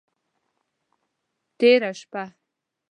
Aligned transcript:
تیره 1.57 1.91
شپه… 1.99 2.23